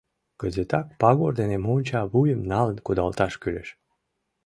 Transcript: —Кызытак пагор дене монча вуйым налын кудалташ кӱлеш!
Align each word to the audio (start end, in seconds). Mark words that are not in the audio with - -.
—Кызытак 0.41 0.87
пагор 1.01 1.31
дене 1.41 1.57
монча 1.65 2.01
вуйым 2.11 2.41
налын 2.51 2.77
кудалташ 2.85 3.33
кӱлеш! 3.41 3.69